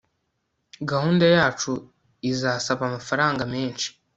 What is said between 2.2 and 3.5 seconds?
izasaba amafaranga